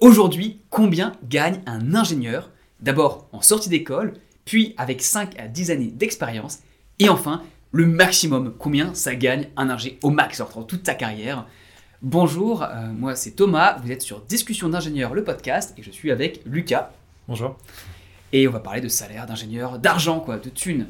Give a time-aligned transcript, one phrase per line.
[0.00, 2.48] Aujourd'hui, combien gagne un ingénieur?
[2.80, 4.14] D'abord en sortie d'école,
[4.46, 6.60] puis avec 5 à 10 années d'expérience,
[6.98, 7.42] et enfin
[7.72, 11.46] le maximum, combien ça gagne un ingé au max dans toute sa carrière.
[12.00, 16.10] Bonjour, euh, moi c'est Thomas, vous êtes sur Discussion d'ingénieur, le podcast, et je suis
[16.10, 16.92] avec Lucas.
[17.28, 17.58] Bonjour.
[18.32, 20.86] Et on va parler de salaire, d'ingénieur, d'argent, quoi, de thunes.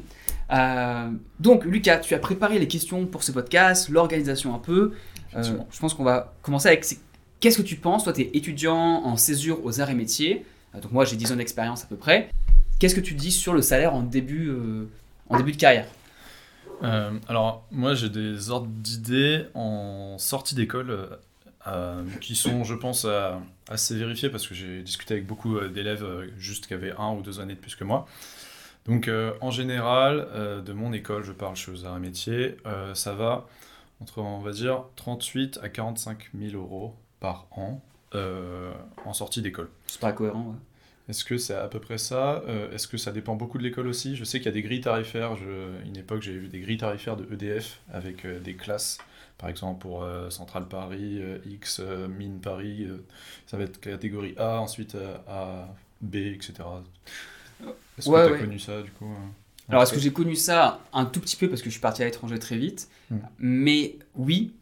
[0.53, 1.09] Euh,
[1.41, 4.93] donc Lucas, tu as préparé les questions pour ce podcast, l'organisation un peu.
[5.35, 6.85] Euh, je pense qu'on va commencer avec
[7.41, 10.45] Qu'est-ce que tu penses Toi, tu es étudiant en césure aux arts et métiers.
[10.75, 12.29] Euh, donc moi, j'ai 10 ans d'expérience à peu près.
[12.79, 14.87] Qu'est-ce que tu dis sur le salaire en début, euh,
[15.27, 15.87] en début de carrière?
[16.83, 21.17] Euh, Alors, moi, j'ai des ordres d'idées en sortie d'école
[22.21, 23.07] qui sont, je pense,
[23.69, 26.05] assez vérifiés parce que j'ai discuté avec beaucoup d'élèves
[26.37, 28.07] juste qui avaient un ou deux années de plus que moi.
[28.85, 29.09] Donc,
[29.41, 30.27] en général,
[30.65, 32.57] de mon école, je parle chez aux arts et métiers,
[32.95, 33.47] ça va
[33.99, 37.81] entre, on va dire, 38 à 45 000 euros par an
[38.13, 38.73] euh,
[39.05, 39.69] en sortie d'école.
[39.87, 40.57] C'est pas cohérent, ouais.
[41.07, 43.87] Est-ce que c'est à peu près ça euh, Est-ce que ça dépend beaucoup de l'école
[43.87, 44.15] aussi?
[44.15, 45.35] Je sais qu'il y a des grilles tarifaires.
[45.35, 48.97] Je, une époque, j'ai vu des grilles tarifaires de EDF avec euh, des classes.
[49.37, 52.87] Par exemple, pour Centrale Paris, X, Mine Paris,
[53.47, 54.95] ça va être catégorie A, ensuite
[55.27, 55.67] A,
[55.99, 56.53] B, etc.
[57.97, 59.09] Est-ce que tu as connu ça du coup
[59.67, 62.03] Alors, est-ce que j'ai connu ça un tout petit peu parce que je suis parti
[62.03, 62.87] à l'étranger très vite?
[63.09, 63.17] Hmm.
[63.39, 64.53] Mais oui,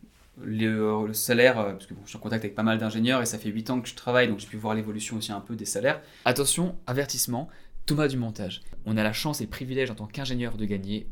[0.42, 3.38] le, salaire, euh, parce que je suis en contact avec pas mal d'ingénieurs et ça
[3.38, 5.66] fait 8 ans que je travaille, donc j'ai pu voir l'évolution aussi un peu des
[5.66, 6.02] salaires.
[6.26, 7.50] Attention, avertissement,
[7.86, 8.62] Thomas du montage.
[8.86, 11.08] On a la chance et le privilège en tant qu'ingénieur de gagner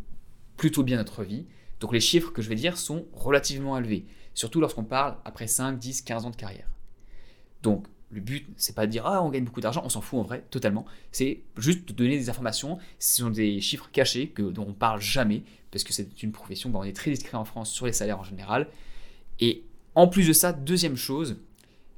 [0.58, 1.46] plutôt bien notre vie.
[1.80, 5.78] Donc les chiffres que je vais dire sont relativement élevés, surtout lorsqu'on parle après 5,
[5.78, 6.68] 10, 15 ans de carrière.
[7.62, 10.20] Donc le but, c'est pas de dire ah on gagne beaucoup d'argent, on s'en fout
[10.20, 10.86] en vrai, totalement.
[11.12, 12.80] C'est juste de donner des informations.
[13.00, 16.72] Ce sont des chiffres cachés que, dont on parle jamais parce que c'est une profession.
[16.74, 18.68] on est très discret en France sur les salaires en général.
[19.40, 19.64] Et
[19.96, 21.38] en plus de ça, deuxième chose,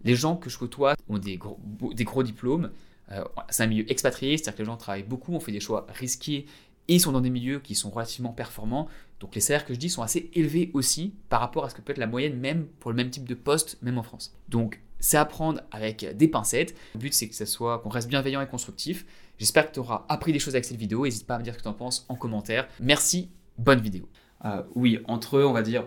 [0.03, 2.71] les gens que je côtoie ont des gros, diplômes.
[3.11, 5.87] Euh, c'est un milieu expatrié, c'est-à-dire que les gens travaillent beaucoup, on fait des choix
[5.89, 6.45] risqués
[6.87, 8.87] et ils sont dans des milieux qui sont relativement performants.
[9.19, 11.81] Donc les salaires que je dis sont assez élevés aussi par rapport à ce que
[11.81, 14.35] peut être la moyenne même pour le même type de poste, même en France.
[14.47, 16.75] Donc c'est à prendre avec des pincettes.
[16.95, 19.05] Le but c'est que ça soit qu'on reste bienveillant et constructif.
[19.37, 21.05] J'espère que tu auras appris des choses avec cette vidéo.
[21.05, 22.67] N'hésite pas à me dire ce que tu en penses en commentaire.
[22.80, 24.08] Merci, bonne vidéo.
[24.45, 25.85] Euh, oui, entre eux, on va dire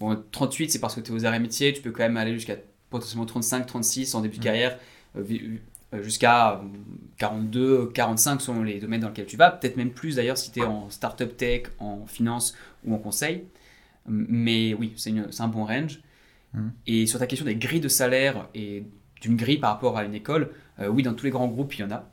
[0.00, 2.34] Bon, 38, c'est parce que tu es aux et métiers, tu peux quand même aller
[2.34, 2.56] jusqu'à
[2.90, 4.44] potentiellement 35, 36 en début de mm.
[4.44, 4.78] carrière,
[5.16, 5.24] euh,
[5.94, 6.60] euh, jusqu'à
[7.18, 10.50] 42, euh, 45 selon les domaines dans lesquels tu vas, peut-être même plus d'ailleurs si
[10.50, 12.54] tu es en startup tech, en finance
[12.84, 13.44] ou en conseil.
[14.06, 16.00] Mais oui, c'est un bon range.
[16.52, 16.68] Mm.
[16.86, 18.84] Et sur ta question des grilles de salaire et
[19.20, 20.50] d'une grille par rapport à une école,
[20.80, 22.08] oui, dans tous les grands groupes, il y en a.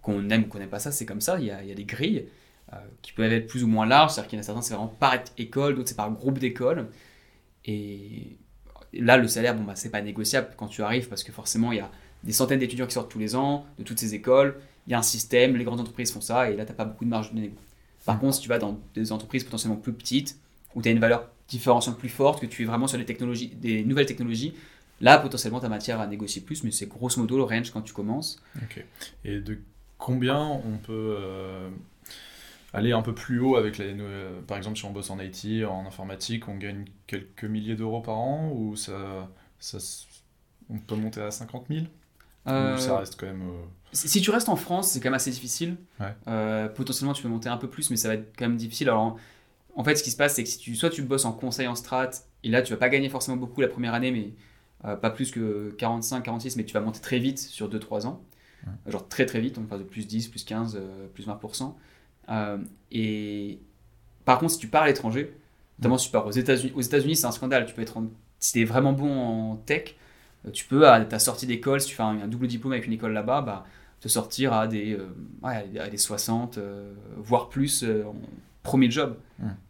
[0.00, 1.72] Qu'on aime ou qu'on n'aime pas ça, c'est comme ça, il y, a, il y
[1.72, 2.26] a des grilles.
[2.72, 4.72] Euh, qui peuvent être plus ou moins larges, c'est-à-dire qu'il y en a certains, c'est
[4.72, 6.88] vraiment par école, d'autres, c'est par groupe d'école.
[7.66, 8.38] Et
[8.94, 11.78] là, le salaire, bon, bah, c'est pas négociable quand tu arrives, parce que forcément, il
[11.78, 11.90] y a
[12.24, 14.58] des centaines d'étudiants qui sortent tous les ans de toutes ces écoles.
[14.86, 16.86] Il y a un système, les grandes entreprises font ça, et là, tu n'as pas
[16.86, 17.56] beaucoup de marge de négo.
[18.06, 20.38] Par contre, si tu vas dans des entreprises potentiellement plus petites,
[20.74, 23.48] où tu as une valeur différenciante plus forte, que tu es vraiment sur des, technologies,
[23.48, 24.54] des nouvelles technologies,
[25.02, 27.82] là, potentiellement, tu as matière à négocier plus, mais c'est grosso modo le range quand
[27.82, 28.40] tu commences.
[28.62, 28.82] Ok.
[29.24, 29.58] Et de
[29.98, 31.68] combien on peut euh,
[32.72, 33.94] aller un peu plus haut avec les.
[33.98, 38.00] Euh, par exemple, si on bosse en IT, en informatique, on gagne quelques milliers d'euros
[38.00, 39.28] par an ou ça,
[39.58, 39.78] ça,
[40.70, 41.86] on peut monter à 50 000
[42.48, 43.42] euh, Ou ça reste quand même.
[43.42, 45.76] Euh, si tu restes en France, c'est quand même assez difficile.
[46.74, 48.88] potentiellement, tu peux monter un peu plus, mais ça va être quand même difficile.
[48.88, 49.18] Alors,
[49.74, 51.66] en, fait, ce qui se passe, c'est que si tu, soit tu bosses en conseil
[51.66, 52.10] en strat,
[52.42, 55.74] et là, tu vas pas gagner forcément beaucoup la première année, mais pas plus que
[55.76, 58.24] 45, 46, mais tu vas monter très vite sur 2-3 ans.
[58.86, 60.80] Genre très très vite, on passe de plus 10, plus 15,
[61.12, 61.74] plus 20%.
[62.28, 62.58] Euh,
[62.90, 63.58] et
[64.24, 65.34] par contre, si tu pars à l'étranger,
[65.78, 67.66] notamment si tu pars aux États-Unis, aux États-Unis, c'est un scandale.
[67.66, 68.02] Tu peux être,
[68.38, 69.96] si es vraiment bon en tech,
[70.46, 72.92] euh, tu peux à ta sortie d'école, si tu fais un, double diplôme avec une
[72.92, 73.64] école là-bas, bah,
[74.00, 76.58] te sortir à des, euh, à des 60,
[77.18, 78.14] voire plus en
[78.62, 79.16] premier job.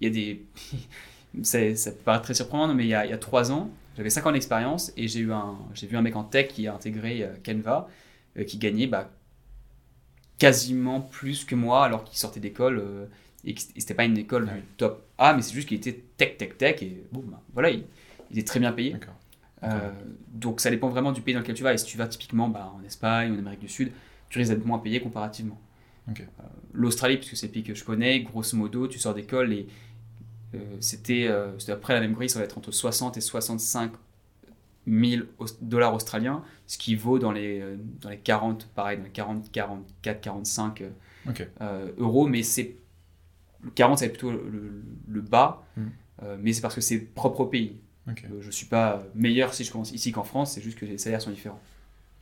[0.01, 0.47] Il y a des,
[1.77, 4.11] ça peut paraître très surprenant, mais il y a, il y a 3 ans, j'avais
[4.11, 6.75] 5 ans d'expérience et j'ai eu un, j'ai vu un mec en tech qui a
[6.75, 7.89] intégré Canva,
[8.47, 9.11] qui gagnait bah,
[10.43, 13.07] quasiment plus que moi alors qu'il sortait d'école euh,
[13.45, 16.37] et que c'était pas une école du top A, mais c'est juste qu'il était tech,
[16.37, 17.85] tech, tech et bon, bah, voilà, il,
[18.37, 18.97] est très bien payé.
[19.63, 19.93] Euh,
[20.33, 21.73] donc ça dépend vraiment du pays dans lequel tu vas.
[21.73, 23.93] Et si tu vas typiquement bah, en Espagne ou en Amérique du Sud,
[24.31, 25.61] tu risques d'être moins payé comparativement.
[26.09, 26.13] Euh,
[26.73, 29.69] L'Australie, puisque c'est le pays que je connais, grosso modo, tu sors d'école et
[30.81, 31.29] c'était
[31.69, 33.93] après la même grille, ça va être entre 60 et 65
[34.87, 35.29] 1000
[35.61, 39.51] dollars australiens, ce qui vaut dans les, euh, dans les 40, pareil, dans les 40,
[39.53, 40.83] 44, 45
[41.99, 42.77] euros, mais c'est
[43.75, 45.87] 40 c'est plutôt le, bas, hmm.
[46.23, 47.77] euh, mais c'est parce que c'est propre au pays.
[48.09, 50.85] Euh, je ne suis pas meilleur si je commence ici qu'en France, c'est juste que
[50.85, 51.61] les salaires sont différents.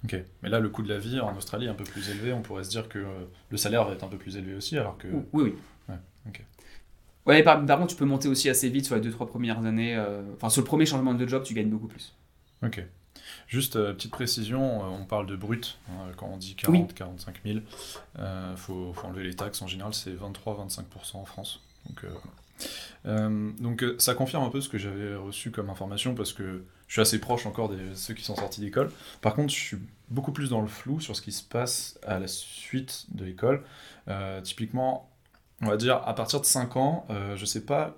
[0.05, 2.33] Ok, mais là, le coût de la vie en Australie est un peu plus élevé.
[2.33, 4.79] On pourrait se dire que euh, le salaire va être un peu plus élevé aussi,
[4.79, 5.09] alors que.
[5.09, 5.55] Oui, oui.
[5.89, 5.97] Ouais,
[6.27, 6.43] ok.
[7.27, 9.95] Ouais, par, par contre, tu peux monter aussi assez vite sur les 2-3 premières années.
[9.95, 12.15] euh, Enfin, sur le premier changement de job, tu gagnes beaucoup plus.
[12.63, 12.85] Ok.
[13.47, 15.79] Juste euh, petite précision, euh, on parle de brut.
[15.91, 16.79] hein, quand on dit Oui.
[16.79, 17.59] 40, 45 000,
[18.19, 19.61] il faut, faut enlever les taxes.
[19.63, 20.83] En général, c'est 23-25%
[21.15, 21.63] en France.
[21.89, 22.05] Donc,
[23.07, 26.93] euh, donc ça confirme un peu ce que j'avais reçu comme information parce que je
[26.93, 28.91] suis assez proche encore de ceux qui sont sortis d'école.
[29.23, 29.79] Par contre, je suis
[30.09, 33.65] beaucoup plus dans le flou sur ce qui se passe à la suite de l'école.
[34.43, 35.09] Typiquement,
[35.63, 37.07] on va dire à partir de 5 ans,
[37.37, 37.97] je sais pas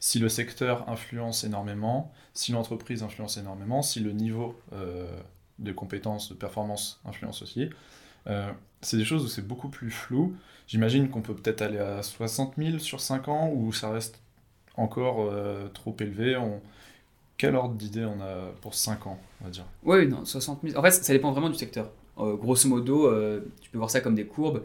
[0.00, 5.10] si le secteur influence énormément, si l'entreprise influence énormément, si le niveau euh,
[5.58, 7.68] de compétences, de performance influence aussi.
[8.26, 10.36] Euh, c'est des choses où c'est beaucoup plus flou.
[10.66, 14.20] J'imagine qu'on peut peut-être aller à 60 000 sur 5 ans ou ça reste
[14.76, 16.38] encore euh, trop élevé.
[17.36, 19.64] Quel ordre d'idée on a pour 5 ans, on va dire?
[19.84, 20.78] Oui, non, 60 000.
[20.78, 21.90] En fait, ça dépend vraiment du secteur.
[22.16, 23.12] Grosso modo,
[23.60, 24.64] tu peux voir ça comme des courbes.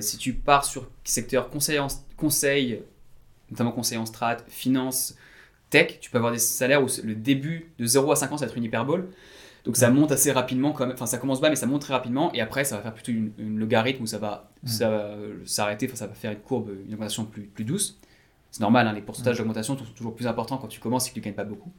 [0.00, 2.82] Si tu pars sur secteur conseil,
[3.50, 5.16] notamment conseil en strat, finance,
[5.70, 8.46] tech, tu peux avoir des salaires où le début de 0 à 5 ans, ça
[8.46, 9.08] va être une hyperbole.
[9.64, 10.94] Donc ça monte assez rapidement, quand même.
[10.94, 12.32] enfin ça commence bas, mais ça monte très rapidement.
[12.34, 15.36] Et après, ça va faire plutôt une, une logarithme où ça va, ça va euh,
[15.46, 17.98] s'arrêter, enfin ça va faire une courbe, une augmentation plus, plus douce.
[18.50, 21.14] C'est normal, hein, les pourcentages d'augmentation sont toujours plus importants quand tu commences et que
[21.14, 21.72] tu ne gagnes pas beaucoup.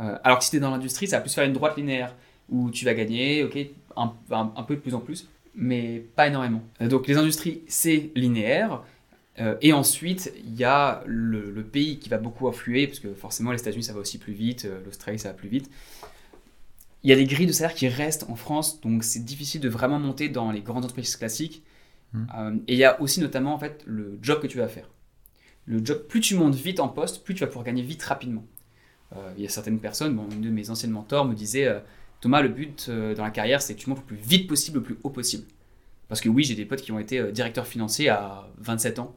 [0.00, 2.14] Euh, alors que si tu es dans l'industrie, ça va plus faire une droite linéaire
[2.48, 3.58] où tu vas gagner, ok,
[3.96, 6.62] un, un- un peu de plus en plus, mais pas énormément.
[6.80, 8.82] Euh, donc les industries, c'est linéaire.
[9.40, 13.14] Euh, et ensuite, il y a le, le pays qui va beaucoup influer, parce que
[13.14, 15.70] forcément les États-Unis ça va aussi plus vite, euh, l'Australie ça va plus vite.
[17.02, 19.70] Il y a des grilles de salaire qui restent en France, donc c'est difficile de
[19.70, 21.62] vraiment monter dans les grandes entreprises classiques.
[22.12, 22.26] Mhm.
[22.36, 24.88] Euh, et il y a aussi notamment en fait le job que tu vas faire.
[25.66, 28.44] Le job, plus tu montes vite en poste, plus tu vas pouvoir gagner vite rapidement.
[29.16, 31.68] Euh, il y a certaines personnes, bon, une de mes anciennes mentors me disait
[32.20, 34.84] Thomas, le but dans la carrière, c'est que tu montes le plus vite possible, le
[34.84, 35.44] plus haut possible.
[36.08, 39.16] Parce que oui, j'ai des potes qui ont été directeurs financiers à 27 ans,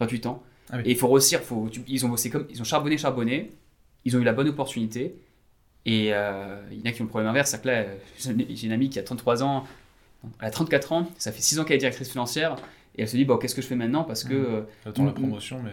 [0.00, 0.42] 28 ans.
[0.70, 0.82] Ah oui.
[0.86, 3.52] Et il faut réussir, faut, tu- ils, ont bossé comme, ils ont charbonné, charbonné,
[4.04, 5.14] ils ont eu la bonne opportunité.
[5.86, 7.96] Et euh, il y en a qui ont le problème inverse, c'est que là, euh,
[8.18, 9.64] j'ai une amie qui a 33 ans,
[10.40, 12.56] elle a 34 ans, ça fait 6 ans qu'elle est directrice financière,
[12.96, 14.04] et elle se dit, bon, qu'est-ce que je fais maintenant?
[14.04, 14.44] Parce que Mhm.
[14.46, 14.62] euh,
[15.04, 15.72] la promotion, mais.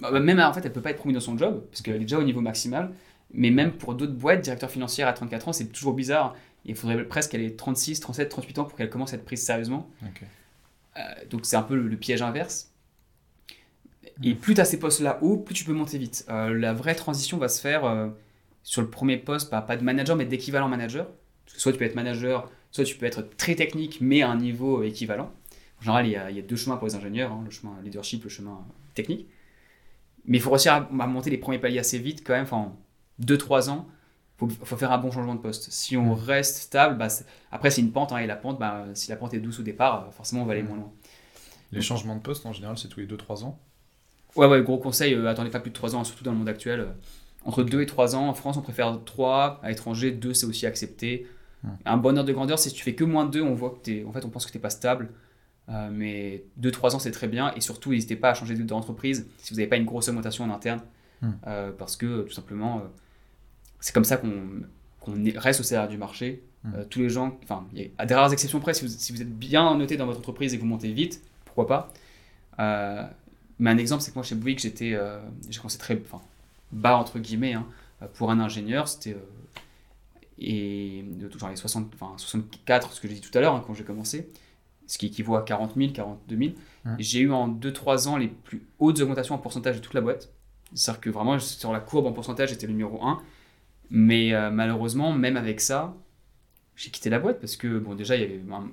[0.00, 2.00] bah, Même en fait, elle peut pas être promue dans son job parce qu'elle est
[2.00, 2.90] déjà au niveau maximal.
[3.34, 6.34] Mais même pour d'autres boîtes, directeur financier à 34 ans, c'est toujours bizarre.
[6.64, 9.42] Il faudrait presque qu'elle ait 36, 37, 38 ans pour qu'elle commence à être prise
[9.44, 9.88] sérieusement.
[10.96, 12.71] Euh, donc c'est un peu le, le piège inverse.
[14.22, 16.24] Et plus tu as ces postes-là haut, plus tu peux monter vite.
[16.28, 18.08] Euh, la vraie transition va se faire euh,
[18.62, 21.06] sur le premier poste, bah, pas de manager, mais d'équivalent manager.
[21.44, 24.30] Parce que soit tu peux être manager, soit tu peux être très technique, mais à
[24.30, 25.32] un niveau équivalent.
[25.80, 27.50] En général, il y a, il y a deux chemins pour les ingénieurs, hein, le
[27.50, 28.64] chemin leadership, le chemin
[28.94, 29.26] technique.
[30.24, 32.56] Mais il faut réussir à, à monter les premiers paliers assez vite quand même, enfin,
[32.58, 32.76] en
[33.20, 33.88] 2-3 ans.
[34.40, 35.70] Il faut, faut faire un bon changement de poste.
[35.72, 37.08] Si on reste stable, bah,
[37.50, 39.62] après c'est une pente, hein, et la pente, bah, si la pente est douce au
[39.62, 40.68] départ, forcément on va aller Mm.
[40.68, 40.92] moins loin.
[41.72, 43.58] Les changements de poste, en général, c'est tous les 2-3 ans.
[44.36, 46.38] Ouais, ouais, gros conseil, euh, attendez pas plus de 3 ans, hein, surtout dans le
[46.38, 46.80] monde actuel.
[46.80, 46.86] euh,
[47.44, 50.64] entre 2 et 3 ans, en France on préfère 3, à l'étranger 2 c'est aussi
[50.66, 51.26] accepté.
[51.64, 51.68] Hmm.
[51.84, 53.70] Un bon ordre de grandeur, c'est si tu fais que moins de 2, on voit
[53.70, 55.10] que t'es, en fait on pense que tu n'es pas stable.
[55.68, 59.28] Euh, mais 2-3 ans c'est très bien, et surtout n'hésitez pas à changer de- d'entreprise
[59.38, 60.80] si vous n'avez pas une grosse augmentation en interne.
[61.20, 61.32] Hmm.
[61.78, 62.82] Parce que tout simplement,
[63.80, 64.32] c'est comme ça qu'on,
[65.00, 66.42] qu'on est- reste au salaire du marché.
[66.64, 66.84] Hmm.
[66.90, 67.66] Tous les gens, enfin,
[67.98, 70.52] à des rares exceptions près, si vous, si vous êtes bien noté dans votre entreprise
[70.54, 71.92] et que vous montez vite, pourquoi pas.
[73.62, 76.22] Euh, mais un exemple, c'est que moi chez Bouygues, j'étais, euh, j'ai commencé très enfin,
[76.72, 77.66] bas entre guillemets hein,
[78.14, 78.88] pour un ingénieur.
[78.88, 79.18] C'était euh,
[80.38, 83.62] et de genre les 60, enfin, 64, ce que j'ai dit tout à l'heure hein,
[83.64, 84.28] quand j'ai commencé,
[84.86, 86.50] ce qui équivaut à 40 000, 42 000.
[86.84, 86.92] Ouais.
[86.98, 90.00] Et J'ai eu en 2-3 ans les plus hautes augmentations en pourcentage de toute la
[90.00, 90.32] boîte.
[90.74, 93.22] C'est-à-dire que vraiment sur la courbe en pourcentage, j'étais le numéro 1.
[93.90, 95.94] Mais euh, malheureusement, même avec ça,
[96.76, 98.68] j'ai quitté la boîte parce que bon déjà il y avait ben,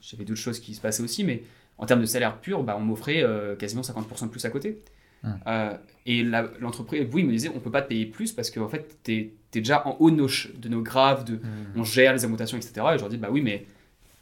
[0.00, 1.44] j'avais d'autres choses qui se passaient aussi mais
[1.82, 4.82] en termes de salaire pur bah, on m'offrait euh, quasiment 50% de plus à côté.
[5.24, 5.38] Hum.
[5.46, 8.68] Euh, et l'entreprise oui il me disait on peut pas te payer plus parce qu'en
[8.68, 11.38] fait t'es es déjà en haut de nos, de nos graves de,
[11.76, 13.66] on gère les augmentations etc et je leur dis bah oui mais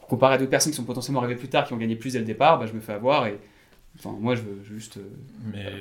[0.00, 2.19] comparé à d'autres personnes qui sont potentiellement arrivées plus tard qui ont gagné plus dès
[2.19, 3.38] le départ bah, je me fais avoir et
[3.99, 5.09] enfin moi je veux juste euh,
[5.45, 5.73] Mais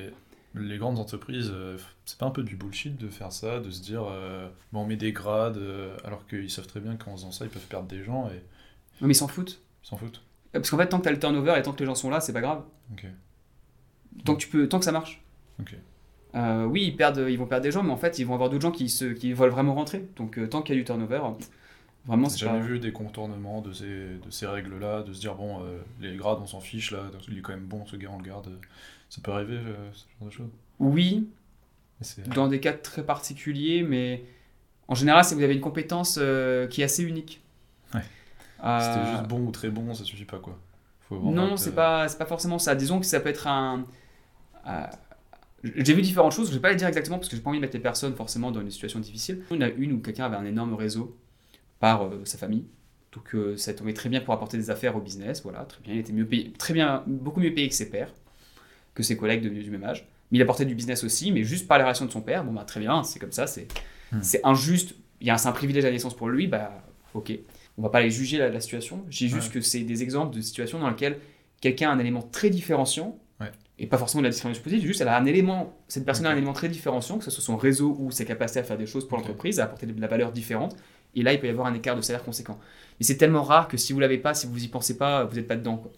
[0.56, 1.54] les grandes entreprises,
[2.06, 4.86] c'est pas un peu du bullshit de faire ça, de se dire euh, bon, on
[4.86, 5.60] met des grades,
[6.06, 8.42] alors qu'ils savent très bien qu'en faisant ça, ils peuvent perdre des gens et
[9.02, 9.60] non mais ils s'en foutent.
[9.84, 10.22] Ils s'en foutent.
[10.52, 12.20] Parce qu'en fait tant que t'as le turnover et tant que les gens sont là
[12.20, 12.64] c'est pas grave
[14.26, 15.22] tant que tu peux tant que ça marche.
[16.36, 18.50] Euh, oui, ils, perdent, ils vont perdre des gens, mais en fait, ils vont avoir
[18.50, 20.08] d'autres gens qui, se, qui veulent vraiment rentrer.
[20.16, 21.22] Donc, euh, tant qu'il y a du turnover,
[22.06, 22.66] vraiment, J'ai c'est jamais pas...
[22.66, 26.40] vu des contournements de ces, de ces règles-là, de se dire bon, euh, les grades
[26.42, 28.48] on s'en fiche là, il est quand même bon ce gars, on le garde.
[29.10, 29.60] Ça peut arriver
[29.92, 30.50] ce genre de choses?
[30.78, 31.28] Oui,
[32.28, 34.24] dans des cas très particuliers, mais
[34.88, 36.20] en général, c'est que vous avez une compétence
[36.70, 37.42] qui est assez unique.
[37.96, 38.02] Ouais.
[38.62, 40.58] C'était juste bon ou très bon, ça suffit pas quoi.
[41.12, 42.76] non, c'est pas, pas forcément ça.
[42.76, 43.86] Disons que ça peut être un.
[45.64, 47.60] J'ai vu différentes choses, je vais pas les dire exactement parce que j'ai pas envie
[47.60, 49.44] de mettre les personnes forcément dans une situation difficile.
[49.52, 51.18] On a une où quelqu'un avait un énorme réseau
[51.80, 52.66] par sa famille.
[53.12, 55.94] Donc ça tombait très bien pour apporter des affaires au business, voilà, très bien.
[55.94, 58.14] Il était mieux payé, très bien, beaucoup mieux payé que ses pairs,
[58.94, 60.08] que ses collègues de, du même âge.
[60.32, 62.44] Mais il apportait du business aussi, mais juste par les relations de son père.
[62.44, 63.68] Bon bah très bien, c'est comme ça, c'est
[64.12, 64.20] hmm.
[64.22, 64.94] c'est injuste.
[65.22, 67.34] Il y a un privilège à la naissance pour lui, bah ok.
[67.78, 69.06] On va pas aller juger la, situation.
[69.10, 71.18] J'ai juste que c'est des exemples de situations dans lesquelles
[71.62, 73.18] quelqu'un a un élément très différenciant,
[73.82, 76.32] et pas forcément de la différence positive, juste elle a un élément, cette personne a
[76.32, 78.86] un élément très différenciant, que ce soit son réseau ou ses capacités à faire des
[78.86, 80.76] choses pour l'entreprise, à apporter de la valeur différente.
[81.16, 82.60] Et là, il peut y avoir un écart de salaire conséquent.
[83.00, 85.36] Mais c'est tellement rare que si vous l'avez pas, si vous y pensez pas, vous
[85.36, 85.78] n'êtes pas dedans.
[85.78, 85.92] Quoi.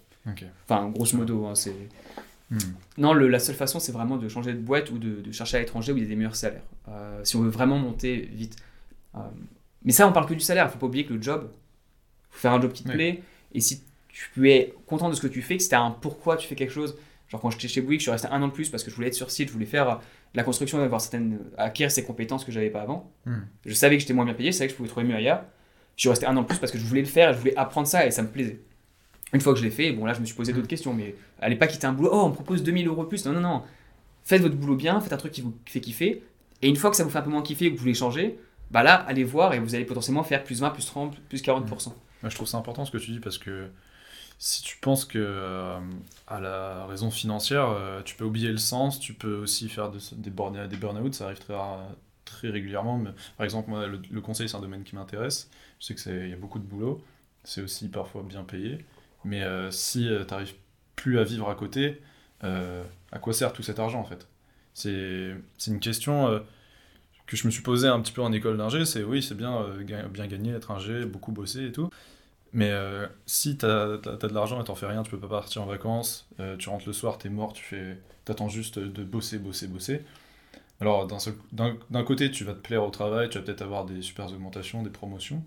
[0.63, 1.75] Enfin, grosso modo, hein, c'est.
[2.51, 2.59] Hmm.
[2.97, 5.59] Non, le, la seule façon, c'est vraiment de changer de boîte ou de, chercher à
[5.61, 6.61] l'étranger où il y a des meilleurs salaires.
[6.87, 8.57] Euh, si on veut vraiment monter vite.
[9.15, 9.19] Euh,
[9.83, 10.65] mais ça, on parle que du salaire.
[10.67, 11.51] Il faut pas oublier que le job,
[12.29, 13.23] faut faire un job qui te plaît.
[13.53, 13.83] Et si
[14.33, 16.73] tu es content de ce que tu fais, que c'était un pourquoi tu fais quelque
[16.73, 16.97] chose.
[17.29, 18.95] Genre quand j'étais chez Bouygues, je suis resté un an de plus parce que je
[18.95, 20.01] voulais être sur site, je voulais faire
[20.33, 23.11] la construction, d'avoir certaines, acquérir ces compétences que j'avais pas avant.
[23.25, 23.39] Hmm.
[23.65, 25.43] Je savais que j'étais moins bien payé, je savais que je pouvais trouver mieux ailleurs.
[25.95, 27.39] Je suis resté un an de plus parce que je voulais le faire et je
[27.39, 28.59] voulais apprendre ça et ça me plaisait.
[29.33, 31.15] Une fois que je l'ai fait, bon là je me suis posé d'autres questions, mais
[31.39, 33.63] allez pas quitter un boulot, oh on me propose 2000 euros plus, non non non,
[34.25, 36.21] faites votre boulot bien, faites un truc qui vous fait kiffer,
[36.61, 37.93] et une fois que ça vous fait un peu moins kiffer et que vous voulez
[37.93, 38.37] changer,
[38.71, 41.67] bah là allez voir et vous allez potentiellement faire plus 20, plus 30, plus 40%.
[41.67, 43.69] Moi je trouve ça important ce que tu dis parce que
[44.43, 45.79] si tu penses que euh,
[46.25, 50.31] à la raison financière, euh, tu peux oublier le sens, tu peux aussi faire des,
[50.31, 51.53] burn des burn-out, ça arrive très,
[52.25, 52.97] très régulièrement.
[52.97, 55.47] Mais, par exemple, moi, le, conseil, c'est un domaine qui m'intéresse.
[55.79, 57.03] Je sais qu'il y a beaucoup de boulot,
[57.43, 58.83] c'est aussi parfois bien payé.
[59.25, 60.55] Mais euh, si tu n'arrives
[60.95, 62.01] plus à vivre à côté,
[62.41, 64.27] à quoi sert tout cet argent en fait?
[64.73, 65.35] C'est
[65.67, 66.41] une question
[67.31, 68.85] que je me suis posée un petit peu en école d'ingé.
[68.85, 69.65] C'est oui, c'est bien,
[70.09, 71.89] bien gagner, être ingé, beaucoup bosser et tout.
[72.53, 75.61] Mais euh, si tu as, de l'argent et t'en fais rien, tu peux pas partir
[75.61, 77.97] en vacances, euh, tu rentres le soir, tu es mort, tu fais,
[78.27, 80.01] attends juste de bosser, bosser, bosser.
[80.81, 84.31] Alors d'un côté, tu vas te plaire au travail, tu vas peut-être avoir des super
[84.31, 85.43] augmentations, des promotions,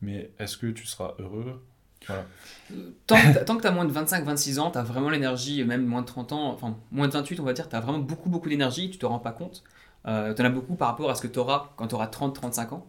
[0.00, 1.60] mais est-ce que tu seras heureux?
[3.06, 6.06] Tant, que tu as moins de 25-26 ans, tu as vraiment l'énergie, même moins de
[6.06, 8.90] 30 ans, enfin moins de 28 on va dire, tu as vraiment beaucoup beaucoup d'énergie,
[8.90, 9.64] tu te rends pas compte.
[10.06, 12.06] Euh, tu en as beaucoup par rapport à ce que tu auras quand tu auras
[12.06, 12.86] 30-35 ans.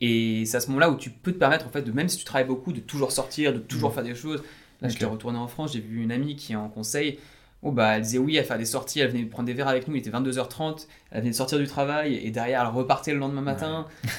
[0.00, 2.18] Et c'est à ce moment-là où tu peux te permettre, en fait, de même si
[2.18, 3.94] tu travailles beaucoup, de toujours sortir, de toujours mm.
[3.94, 4.42] faire des choses.
[4.80, 7.18] Là, j'étais retourné en France, j'ai vu une amie qui est en conseil.
[7.62, 9.88] Oh, bah, elle disait oui, elle fait des sorties, elle venait prendre des verres avec
[9.88, 13.18] nous, il était 22h30, elle venait de sortir du travail et derrière elle repartait le
[13.18, 13.86] lendemain matin.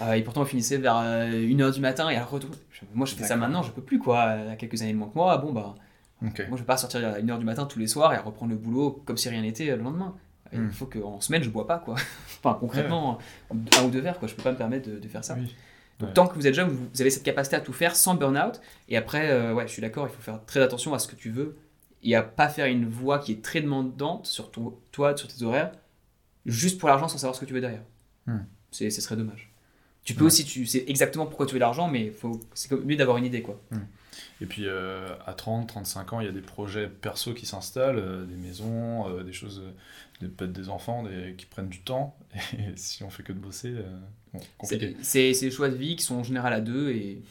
[0.00, 2.54] Euh, et pourtant, on finissait vers 1h euh, du matin et elle retourne.
[2.94, 4.24] Moi, je fais ça maintenant, je peux plus quoi.
[4.32, 5.36] Elle a quelques années de moins que moi.
[5.36, 5.74] Bon, bah,
[6.22, 8.56] moi, je vais pas sortir à 1h du matin tous les soirs et reprendre le
[8.56, 10.16] boulot comme si rien n'était le lendemain.
[10.52, 10.70] Il hmm.
[10.70, 11.94] faut qu'en semaine, je bois pas, quoi.
[12.44, 13.18] enfin, concrètement,
[13.50, 14.28] un ou deux verres, quoi.
[14.28, 15.36] Je peux pas me permettre de, faire ça.
[15.98, 18.60] Donc, tant que vous êtes jeune, vous, avez cette capacité à tout faire sans burn-out.
[18.88, 21.16] Et après, euh, ouais, je suis d'accord, il faut faire très attention à ce que
[21.16, 21.56] tu veux
[22.02, 25.72] et à pas faire une voie qui est très demandante sur toi, sur tes horaires,
[26.44, 27.84] juste pour l'argent sans savoir ce que tu veux derrière.
[28.26, 28.40] Hmm.
[28.70, 29.52] Ce serait dommage.
[30.04, 32.12] Tu peux aussi, tu sais exactement pourquoi tu veux l'argent, mais
[32.54, 33.60] c'est mieux d'avoir une idée, quoi.
[33.70, 33.78] Hmm.
[34.40, 37.98] Et puis euh, à 30, 35 ans, il y a des projets perso qui s'installent,
[37.98, 39.62] euh, des maisons, euh, des choses,
[40.20, 41.04] peut-être des enfants
[41.36, 42.16] qui prennent du temps.
[42.58, 43.74] Et si on fait que de bosser,
[44.32, 44.96] bon, compliqué.
[45.02, 47.22] C'est des choix de vie qui sont en général à deux et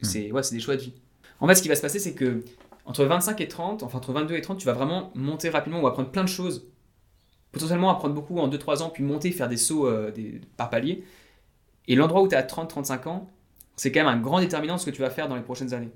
[0.00, 0.04] hmm.
[0.04, 0.92] c'est ouais, des choix de vie.
[1.40, 2.44] En fait, ce qui va se passer, c'est que
[2.86, 5.86] entre 25 et 30, enfin entre 22 et 30, tu vas vraiment monter rapidement ou
[5.86, 6.66] apprendre plein de choses.
[7.52, 11.04] Potentiellement apprendre beaucoup en 2-3 ans, puis monter, faire des sauts des, par palier.
[11.86, 13.30] Et l'endroit où tu es à 30-35 ans,
[13.76, 15.74] c'est quand même un grand déterminant de ce que tu vas faire dans les prochaines
[15.74, 15.90] années.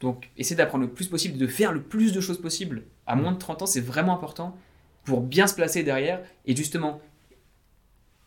[0.00, 3.32] Donc, essayer d'apprendre le plus possible, de faire le plus de choses possible à moins
[3.32, 4.56] de 30 ans, c'est vraiment important
[5.04, 7.00] pour bien se placer derrière et justement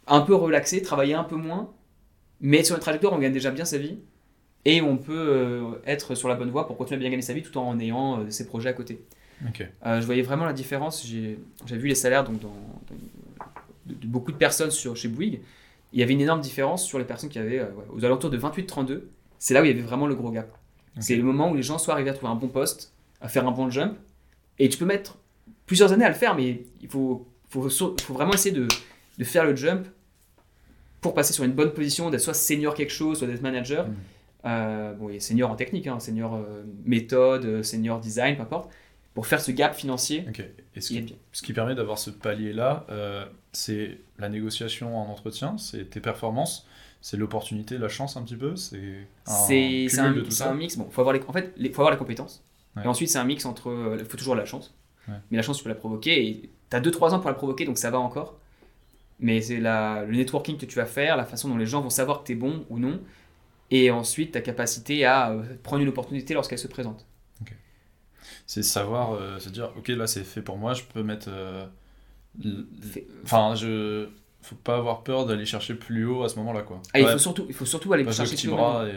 [0.08, 1.72] un peu relaxer, travailler un peu moins,
[2.40, 3.98] mais sur une trajectoire, on gagne déjà bien sa vie
[4.66, 7.34] et on peut euh, être sur la bonne voie pour continuer à bien gagner sa
[7.34, 9.02] vie tout en ayant euh, ses projets à côté.
[9.86, 11.06] Euh, je voyais vraiment la différence.
[11.06, 11.38] J'ai
[11.70, 12.56] vu les salaires donc, dans,
[13.86, 15.42] de, beaucoup de personnes sur, chez Bouygues.
[15.94, 19.04] Il y avait une énorme différence sur les personnes qui avaient aux alentours de 28-32.
[19.40, 20.58] C'est là où il y avait vraiment le gros gap.
[21.00, 23.48] C'est le moment où les gens sont arrivés à trouver un bon poste, à faire
[23.48, 23.98] un bon jump.
[24.60, 25.18] Et tu peux mettre
[25.66, 28.68] plusieurs années à le faire, mais il faut, faut, faut vraiment essayer de,
[29.18, 29.86] de, faire le jump
[31.02, 33.88] pour passer sur une bonne position, d'être soit senior quelque chose, soit d'être manager.
[33.88, 33.96] Mm.
[34.46, 38.72] Euh, bon, il senior en technique, hein, senior euh, méthode, euh, senior design, peu importe,
[39.18, 40.28] pour faire ce gap financier.
[40.76, 42.86] Et ce, qui, ce qui permet d'avoir ce palier-là,
[43.52, 46.68] c'est la négociation en entretien, c'est tes performances
[47.02, 50.08] c'est l'opportunité, la chance un petit peu C'est un,
[50.46, 50.78] un, mix.
[50.78, 52.44] Bon, faut avoir les, en fait, il faut avoir les compétences.
[52.84, 53.96] Et ensuite, c'est un mix entre.
[53.98, 54.76] Il faut toujours la chance.
[55.08, 56.28] Mais la chance, tu peux la provoquer.
[56.28, 58.38] Et tu as 2-3 ans pour la provoquer, donc ça va encore.
[59.20, 62.22] Mais c'est le networking que tu vas faire, la façon dont les gens vont savoir
[62.22, 63.00] que tu es bon ou non.
[63.72, 67.06] et ensuite ta capacité à euh, prendre une opportunité lorsqu'elle se présente.
[68.48, 71.28] C'est savoir, euh, se dire, ok, là c'est fait pour moi, je peux mettre.
[71.30, 71.68] euh,
[73.24, 74.08] Enfin, je.
[74.42, 76.82] Faut pas avoir peur d'aller chercher plus haut à ce moment-là, quoi.
[76.94, 78.86] Ah, il, Ouais, faut surtout, il faut surtout aller chercher plus haut.
[78.88, 78.94] et.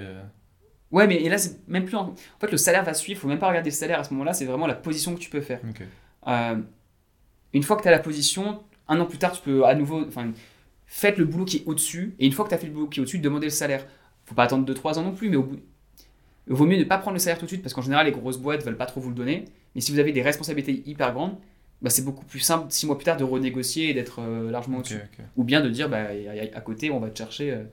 [0.92, 1.96] Ouais, mais et là, c'est même plus.
[1.96, 2.10] En...
[2.10, 4.32] en fait, le salaire va suivre, faut même pas regarder le salaire à ce moment-là,
[4.32, 5.60] c'est vraiment la position que tu peux faire.
[5.68, 5.82] Ok.
[6.28, 6.56] Euh,
[7.52, 10.04] une fois que tu as la position, un an plus tard, tu peux à nouveau.
[10.06, 10.30] Enfin,
[10.86, 12.86] faites le boulot qui est au-dessus, et une fois que tu as fait le boulot
[12.88, 13.86] qui est au-dessus, demandez le salaire.
[14.26, 15.58] Faut pas attendre 2-3 ans non plus, mais au bout.
[16.50, 18.12] Il vaut mieux ne pas prendre le salaire tout de suite, parce qu'en général, les
[18.12, 19.44] grosses boîtes veulent pas trop vous le donner.
[19.74, 21.36] Mais si vous avez des responsabilités hyper grandes,
[21.80, 24.78] bah, c'est beaucoup plus simple 6 mois plus tard de renégocier et d'être euh, largement
[24.78, 25.00] au-dessus.
[25.36, 27.52] Ou bien de dire, bah, à, à côté, on va te chercher.
[27.52, 27.64] euh.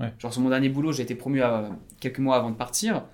[0.00, 0.12] Ouais.
[0.18, 3.04] Genre, sur mon dernier boulot, j'ai été promu à, quelques mois avant de partir.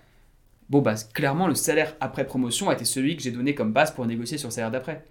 [0.68, 3.90] Bon, bah, clairement, le salaire après promotion a été celui que j'ai donné comme base
[3.94, 5.02] pour négocier sur le salaire d'après.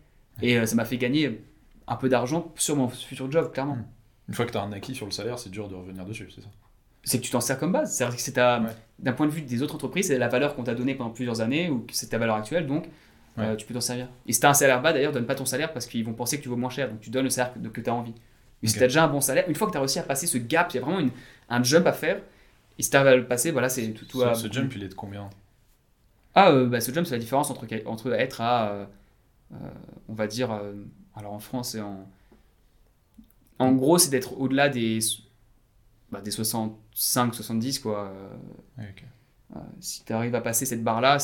[0.42, 1.42] Et euh, ça m'a fait gagner
[1.88, 3.76] un peu d'argent sur mon futur job, clairement.
[3.76, 3.86] Mm.
[4.30, 6.30] Une fois que tu as un acquis sur le salaire, c'est dur de revenir dessus,
[6.34, 6.48] c'est ça?
[7.04, 7.94] C'est que tu t'en sers comme base.
[7.96, 8.70] C'est-à-dire que c'est ta- Ouais.
[9.00, 11.42] d'un point de vue des autres entreprises, c'est la valeur qu'on t'a donnée pendant plusieurs
[11.42, 12.86] années ou que c'est ta valeur actuelle, donc
[13.40, 14.08] euh, tu peux t'en servir.
[14.28, 16.14] Et si tu as un salaire bas, d'ailleurs, donne pas ton salaire parce qu'ils vont
[16.14, 18.14] penser que tu vaux moins cher, donc tu donnes le salaire que, tu as envie.
[18.62, 18.78] Mais si Ok.
[18.78, 20.38] tu as déjà un bon salaire, une fois que tu as réussi à passer ce
[20.38, 21.12] gap, il y a vraiment une-
[21.50, 22.22] un jump à faire.
[22.80, 24.06] Et si tu à le passer, voilà, c'est tout.
[24.06, 25.30] tout ce, à- ce jump, il est de combien?
[26.36, 28.86] Ah, euh, bah, ce jump, c'est la différence entre, entre être à, euh,
[30.08, 30.58] on va dire,
[31.16, 32.08] alors en France et en.
[33.60, 35.00] En gros, c'est d'être au-delà des,
[36.14, 38.12] bah, des 65, 70, quoi.
[38.80, 38.84] euh,
[39.56, 41.18] euh, si tu arrives à passer cette barre-là,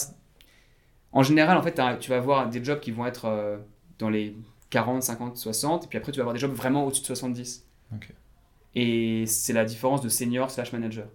[1.11, 3.57] en général, en fait, tu vas avoir des jobs qui vont être euh,
[3.97, 4.35] dans les
[4.69, 7.65] 40, 50, 60, et puis après, tu vas avoir des jobs vraiment au-dessus de 70.
[7.95, 8.13] Ok.
[8.75, 11.07] Et c'est la différence de senior slash manager.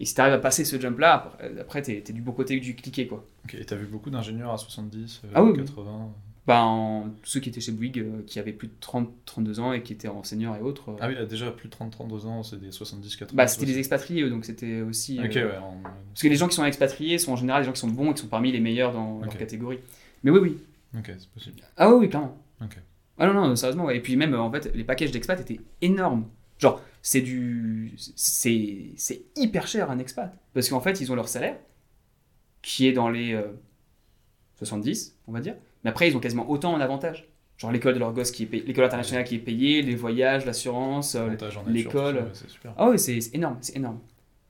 [0.00, 2.76] Et si tu arrives à passer ce jump-là, après, t'es es du beau côté du
[2.76, 3.26] cliquet, quoi.
[3.52, 5.56] Et t'as vu beaucoup d'ingénieurs à 70, euh, Ah oui.
[5.56, 6.12] 80
[6.56, 9.82] en- ceux qui étaient chez Bouygues, euh, qui avaient plus de 30, 32 ans et
[9.82, 10.90] qui étaient en senior et autres.
[10.90, 13.34] euh, Ah oui, là, déjà plus de 30-32 ans, c'est des 70-80.
[13.34, 15.18] bah, c'était des expatriés, eux, donc c'était aussi.
[15.22, 15.58] Ok, euh, ouais.
[16.10, 18.10] Parce que les gens qui sont expatriés sont en général des gens qui sont bons
[18.10, 19.38] et qui sont parmi les meilleurs dans leur Ok.
[19.38, 19.78] catégorie.
[20.22, 20.58] Mais oui, oui.
[20.98, 21.56] Ok, c'est possible.
[21.76, 22.36] Ah oui, oui, clairement.
[22.62, 22.78] Ok.
[23.18, 23.84] Ah non, non, sérieusement.
[23.86, 23.96] ouais.
[23.96, 26.26] Et puis même, en fait, les packages d'expat étaient énormes.
[26.58, 27.92] Genre, c'est du...
[28.16, 30.34] C'est c'est hyper cher un expat.
[30.54, 31.56] Parce qu'en fait, ils ont leur salaire,
[32.62, 33.42] qui est dans les euh,
[34.56, 35.54] 70, on va dire.
[35.84, 37.28] Mais après, ils ont quasiment autant en avantage.
[37.56, 40.46] Genre l'école de leur gosse qui est payée, l'école internationale qui est payée, les voyages,
[40.46, 41.14] l'assurance.
[41.16, 41.28] euh,
[41.72, 42.14] l'école.
[42.76, 43.98] Ah oui, c'est énorme, c'est énorme.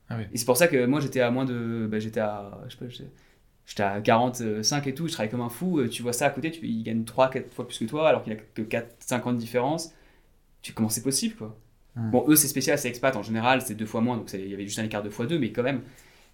[0.09, 0.23] Ah oui.
[0.31, 1.87] Et c'est pour ça que moi j'étais à moins de.
[1.89, 2.59] bah, j'étais à.
[2.67, 5.79] Je sais pas, j'étais- à 45 et tout, je travaillais comme un fou.
[5.79, 8.23] euh, Tu vois ça à côté, tu, il gagne 3-4 fois plus que toi, alors
[8.23, 9.93] qu'il a que 4-5 ans de différence.
[10.61, 11.57] Tu comment c'est possible quoi?
[11.95, 12.11] Hmm.
[12.11, 14.53] Bon, eux c'est spécial, c'est expat en général, c'est deux fois moins, donc il y
[14.53, 15.81] avait juste un écart de fois deux, mais quand même.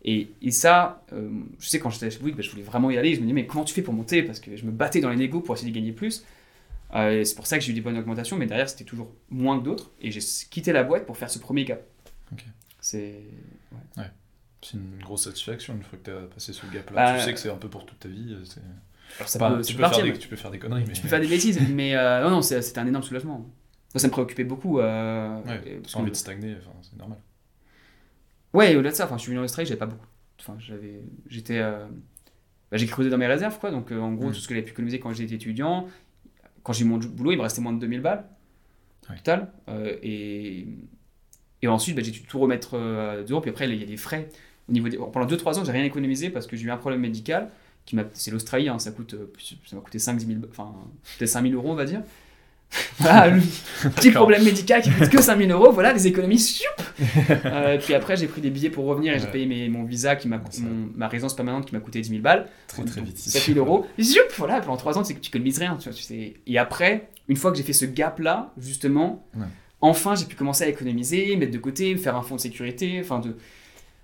[0.07, 2.97] Et, et ça, euh, je sais quand j'étais chez Bouygues, bah, je voulais vraiment y
[2.97, 3.15] aller.
[3.15, 4.21] Je me disais, mais comment tu fais pour monter?
[4.21, 6.23] Parce que je me battais dans les négos pour essayer de gagner plus.
[6.93, 9.57] Euh, c'est pour ça que j'ai eu des bonnes augmentations, mais derrière c'était toujours moins
[9.59, 9.91] que d'autres.
[10.01, 10.19] Et j'ai
[10.51, 11.83] quitté la boîte pour faire ce premier gap.
[12.79, 13.15] C'est.
[14.61, 16.95] C'est une grosse satisfaction une fois que tu as passé ce gap-là.
[16.95, 18.35] Bah, tu sais que c'est un peu pour toute ta vie.
[18.45, 18.59] c'est-
[19.19, 20.85] Alors ça Enfin, peut, tu, peux partir, faire des, mais- tu peux faire des conneries,
[20.87, 20.93] mais.
[20.93, 23.37] Tu peux faire des bêtises, mais euh, non, non, c'est- c'était un énorme soulagement.
[23.37, 23.51] Moi,
[23.97, 24.79] ça me préoccupait beaucoup.
[24.79, 27.19] Euh, Ouais, parce envie de stagner, enfin, c'est normal.
[28.55, 30.07] Ouais, au-delà de ça, enfin, je suis venu en Australie, j'avais pas beaucoup.
[30.39, 31.85] Enfin, j'avais, j'étais, euh,
[32.71, 33.71] bah, j'ai creusé dans mes réserves, quoi.
[33.71, 34.33] Donc, euh, en gros, Mm.
[34.33, 35.87] tout ce que j'avais pu économiser quand j'étais étudiant,
[36.63, 38.25] quand j'ai eu mon boulot, il me restait moins de 2000 balles
[39.07, 39.51] total.
[39.69, 40.67] Euh, et,
[41.61, 43.39] et ensuite, bah, j'ai dû tout remettre zéro.
[43.41, 44.29] Puis après, il y a des frais.
[44.67, 44.97] Au niveau des...
[44.97, 47.51] Pendant 2-3 ans, j'ai rien économisé parce que j'ai eu un problème médical.
[47.85, 48.05] Qui m'a...
[48.13, 50.73] C'est l'Australie, hein, ça, coûte, ça m'a coûté 5 000, enfin,
[51.19, 52.01] peut-être 5 000 euros, on va dire.
[52.99, 53.27] Voilà,
[53.83, 56.61] le petit problème médical qui coûte que 5 000 euros, voilà, les économies.
[57.45, 60.15] Euh, puis après, j'ai pris des billets pour revenir et j'ai payé mes- mon visa,
[60.15, 62.47] qui m'a, ça- mon- ma résidence permanente qui m'a coûté 10 000 balles.
[62.67, 63.17] Très très vite.
[63.17, 63.85] 7 000 euros.
[63.99, 65.75] Zioup, voilà, pendant 3 ans, tu économises rien.
[65.77, 66.35] Tu vois, tu sais.
[66.47, 69.45] Et après, une fois que j'ai fait ce gap-là, justement, Ouais.
[69.81, 72.99] enfin, j'ai pu commencer à économiser, mettre de côté, faire un fonds de sécurité.
[73.01, 73.35] Enfin, de...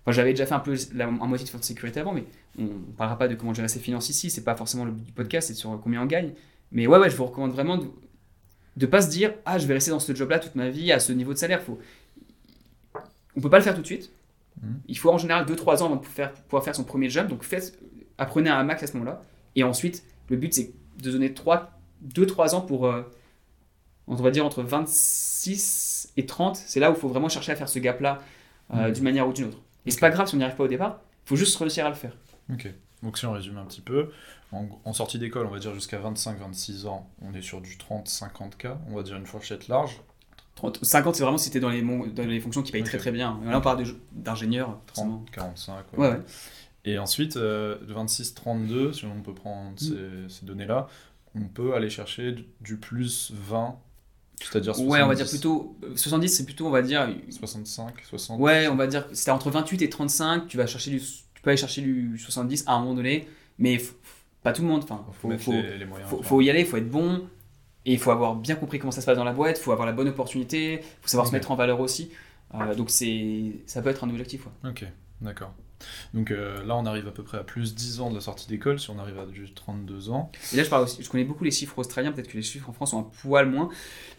[0.05, 2.25] enfin, j'avais déjà fait un peu la, un moitié de fonds de sécurité avant, mais
[2.59, 4.29] on ne parlera pas de comment gérer ses finances ici.
[4.29, 6.31] C'est pas forcément le but du podcast, c'est sur combien on gagne.
[6.73, 7.85] Mais ouais, ouais, je vous recommande vraiment de
[8.85, 10.99] ne pas se dire Ah, je vais rester dans ce job-là toute ma vie à
[10.99, 11.61] ce niveau de salaire.
[11.61, 11.79] Faut...
[13.35, 14.11] On peut pas le faire tout de suite.
[14.61, 14.79] Mhm.
[14.87, 17.29] Il faut en général 2-3 ans avant de faire- pour pouvoir faire son premier jump.
[17.29, 17.77] Donc faites,
[18.17, 19.21] apprenez un max à ce moment-là.
[19.55, 23.01] Et ensuite, le but c'est de donner 2-3 ans pour, euh,
[24.07, 26.57] on va dire entre 26 et 30.
[26.57, 28.19] C'est là où il faut vraiment chercher à faire ce gap-là
[28.73, 28.93] euh, Mhm.
[28.93, 29.59] d'une manière ou d'une autre.
[29.85, 30.01] Et c'est Ok.
[30.01, 31.01] pas grave si on n'y arrive pas au départ.
[31.25, 32.15] Il faut juste réussir à le faire.
[32.51, 32.67] Ok.
[33.03, 34.09] Donc si on résume un petit peu,
[34.51, 38.75] en, en sortie d'école, on va dire jusqu'à 25-26 ans, on est sur du 30-50K,
[38.89, 39.99] on va dire une fourchette large.
[40.55, 42.87] 30, 50, c'est vraiment si t'es dans les, dans les fonctions qui payent Ok.
[42.89, 43.39] très très bien.
[43.45, 43.83] Là, on parle
[44.85, 45.23] forcément.
[45.25, 45.97] 30, 45.
[45.97, 46.19] Ouais, ouais.
[46.85, 49.77] Et ensuite, euh, de 26-32, si on peut prendre Mm.
[49.77, 50.87] ces, ces données-là,
[51.35, 53.77] on peut aller chercher du, du plus 20
[54.41, 55.77] C'est-à-dire Ouais, on va 70, dire plutôt.
[55.95, 57.07] 70, c'est plutôt, on va dire.
[57.29, 58.39] 65, 60.
[58.39, 59.05] Ouais, on va dire.
[59.13, 61.01] C'était entre 28 et 35, tu vas chercher du.
[61.41, 63.27] Tu peux aller chercher du 70 à un moment donné,
[63.57, 63.81] mais
[64.43, 64.83] pas tout le monde.
[64.83, 66.07] Enfin, Faut, faut, faut, les, les moyens.
[66.07, 66.25] faut, quoi.
[66.25, 67.27] faut y aller, il faut être bon.
[67.85, 69.71] Et il faut avoir bien compris comment ça se passe dans la boîte, il faut
[69.71, 72.11] avoir la bonne opportunité, il faut savoir se mettre en valeur aussi.
[72.53, 74.45] Euh, donc c'est, ça peut être un objectif.
[74.45, 74.69] Ouais.
[74.69, 74.85] Ok,
[75.19, 75.51] d'accord.
[76.13, 78.47] Donc euh, là, on arrive à peu près à plus 10 ans de la sortie
[78.47, 80.31] d'école, si on arrive à juste 32 ans.
[80.53, 82.69] Et là, je, parle aussi, je connais beaucoup les chiffres australiens, peut-être que les chiffres
[82.69, 83.69] en France sont un poil moins.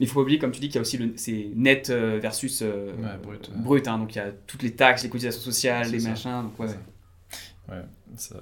[0.00, 1.90] Mais il faut pas oublier, comme tu dis, qu'il y a aussi le, c'est net
[1.90, 3.98] euh, versus euh, Ouais, brut, brut, hein.
[3.98, 6.08] donc il y a toutes les taxes, les cotisations sociales, les ça.
[6.08, 6.42] machins.
[6.42, 6.78] Donc ouais, C'est
[7.72, 7.84] ouais.
[8.16, 8.36] ça.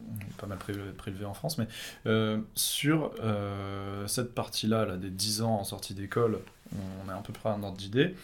[0.00, 1.66] On est pas mal prélevé, prélevé en France, mais
[2.06, 6.38] euh, sur euh, cette partie-là, là, des 10 ans en sortie d'école,
[7.04, 8.14] on a à peu près un ordre d'idée.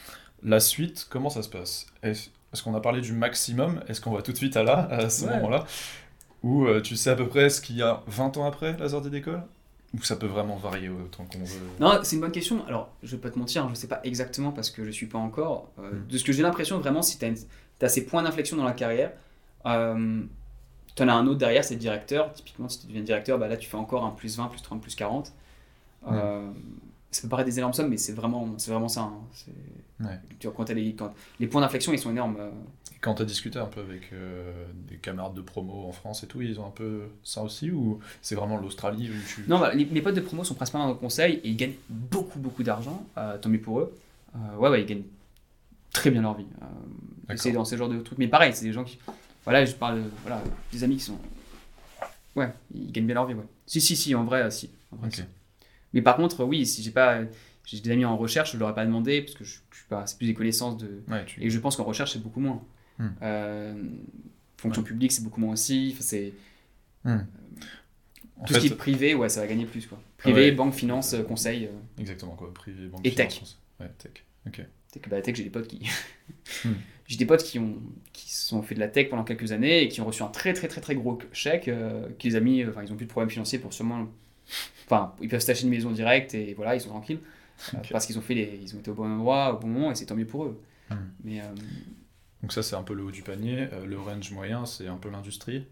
[0.42, 1.86] La suite, comment ça se passe?
[2.02, 3.80] Est-ce qu'on a parlé du maximum?
[3.88, 5.34] Est-ce qu'on va tout de suite à là, à ce Ouais.
[5.36, 5.66] moment-là?
[6.42, 8.88] Ou euh, tu sais à peu près ce qu'il y a 20 ans après la
[8.90, 9.42] sortie d'école?
[9.94, 11.60] Ou ça peut vraiment varier autant qu'on veut?
[11.80, 12.64] Non, c'est une bonne question.
[12.66, 15.06] Alors, je vais pas te mentir, hein, je sais pas exactement parce que je suis
[15.06, 15.70] pas encore.
[15.78, 16.06] Euh, Mm.
[16.08, 17.24] De ce que j'ai l'impression, vraiment, si tu
[17.82, 19.12] as, ces points d'inflexion dans la carrière,
[19.66, 20.22] euh,
[20.94, 22.32] tu en as un autre derrière, c'est directeur.
[22.32, 24.80] Typiquement, si tu deviens directeur, bah là, tu fais encore un plus 20, plus 30,
[24.80, 25.32] plus 40.
[26.10, 26.50] Euh,
[27.10, 29.02] ça peut paraître des énormes sommes, mais c'est vraiment, c'est vraiment ça.
[29.02, 29.12] hein.
[30.00, 30.18] Ouais.
[30.40, 32.36] tu quand, les, quand les points d'inflexion, ils sont énormes.
[32.38, 32.50] euh,
[32.92, 34.52] Et Quand tu as discuté un peu avec euh,
[34.88, 38.00] des camarades de promo en France et tout, ils ont un peu ça aussi Ou
[38.20, 39.44] c'est vraiment l'Australie où tu...
[39.48, 41.76] Non, bah, les, mes potes de promo sont principalement dans le conseil et ils gagnent
[41.88, 43.06] beaucoup, beaucoup d'argent.
[43.16, 43.94] euh, tant mieux pour eux.
[44.58, 45.04] Ouais, ouais, ils gagnent
[45.92, 46.46] très bien leur vie.
[47.36, 48.18] C'est dans ce genre de trucs.
[48.18, 48.98] Mais pareil, c'est des gens qui.
[49.44, 50.02] Voilà, je parle.
[50.22, 51.18] Voilà, des amis qui sont.
[52.36, 53.44] Ouais, ils gagnent bien leur vie, ouais.
[53.66, 54.70] Si, si, si, en vrai, euh, si.
[54.92, 55.14] En vrai, Ok.
[55.14, 55.22] si.
[55.92, 57.20] Mais par contre, oui, si j'ai pas.
[57.64, 59.86] J'ai des amis en recherche, je leur ai pas demandé parce que je, je suis
[59.88, 60.06] pas.
[60.06, 61.02] C'est plus des connaissances de.
[61.08, 61.42] Ouais, tu...
[61.42, 62.62] Et je pense qu'en recherche, c'est beaucoup moins.
[62.98, 63.08] Hmm.
[63.22, 63.82] Euh,
[64.58, 65.90] fonction publique, c'est beaucoup moins aussi.
[65.92, 66.32] Enfin, c'est.
[67.04, 67.18] Hmm.
[68.40, 69.98] En Tout fait, ce qui est privé, ouais, ça va gagner plus, quoi.
[70.18, 70.52] Privé, Ouais.
[70.52, 71.66] banque, finance, euh, conseil.
[71.66, 72.52] euh, Exactement, quoi.
[72.52, 73.38] Privé, banque, Et finance, tech.
[73.40, 73.56] conseil.
[73.80, 74.12] Ouais, tech.
[74.46, 74.66] Ok.
[74.94, 75.80] C'est que bah, tech, j'ai des potes qui.
[76.64, 76.72] Hmm.
[77.06, 77.76] j'ai des potes qui ont
[78.12, 80.52] qui sont fait de la tech pendant quelques années et qui ont reçu un très
[80.52, 82.64] très très très gros chèque euh, qui les a mis.
[82.64, 84.06] Enfin, ils ont plus de problèmes financiers pour sûrement.
[84.86, 87.18] Enfin, ils peuvent s'acheter une maison directe et voilà, ils sont tranquilles.
[87.74, 89.90] Euh, parce qu'ils ont fait les, ils ont été au bon endroit au bon moment
[89.90, 90.60] et c'est tant mieux pour eux.
[90.90, 90.94] Hmm.
[91.24, 91.44] Mais euh,
[92.42, 93.68] Donc ça, c'est un peu le haut du panier.
[93.72, 95.66] Euh, le range moyen, c'est un peu l'industrie.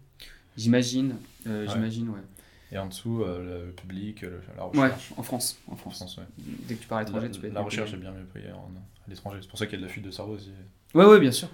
[0.57, 1.65] j'imagine, Ouais.
[1.67, 2.21] j'imagine, ouais.
[2.73, 5.13] Et en dessous, euh, le public, le- la Ouais, recherche.
[5.15, 6.17] en France, en En France.
[6.17, 6.23] Ouais.
[6.67, 8.51] Dès que tu pars à l'étranger, tu peux être la recherche est bien mieux payée
[8.51, 8.71] en-
[9.05, 9.37] à l'étranger.
[9.41, 10.51] C'est pour ça qu'il y a de la fuite de cerveau aussi.
[10.95, 11.47] Ouais, ouais, bien sûr.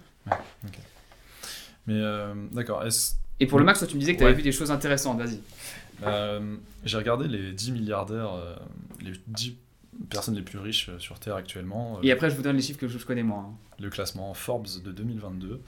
[1.87, 2.83] Mais euh, d'accord.
[3.39, 4.37] Et pour le max, toi, tu me disais que tu avais Ouais.
[4.37, 5.17] vu des choses intéressantes.
[5.19, 5.39] Vas-y.
[6.03, 6.55] Euh,
[6.85, 8.55] J'ai regardé les 10 milliardaires, euh,
[9.01, 9.57] les 10
[10.09, 12.61] personnes les plus riches euh, sur Terre actuellement, euh, Et après, je vous donne les
[12.61, 13.45] chiffres que je je connais moi.
[13.49, 13.53] hein.
[13.81, 15.61] le classement Forbes de 2022.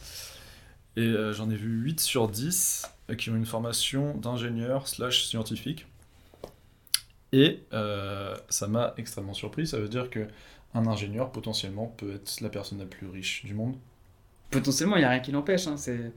[0.97, 5.25] Et euh, j'en ai vu 8 sur 10 euh, qui ont une formation d'ingénieur slash
[5.25, 5.87] scientifique.
[7.31, 9.65] Et euh, ça m'a extrêmement surpris.
[9.67, 10.27] Ça veut dire que
[10.73, 13.77] un ingénieur potentiellement peut être la personne la plus riche du monde.
[14.49, 15.67] Potentiellement, il n'y a rien qui l'empêche.
[15.67, 16.11] hein, C'est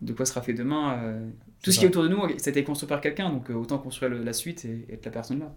[0.00, 1.20] de quoi sera fait demain.
[1.62, 3.78] Tout ce qui est autour de nous, ça a été construit par quelqu'un, donc autant
[3.78, 5.54] construire le- la suite et, et être la personne là.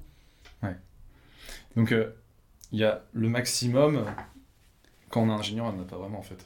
[1.76, 2.12] Donc euh,
[2.72, 4.06] il y a le maximum.
[5.10, 6.46] Quand on est ingénieur, on n'a pas vraiment en fait.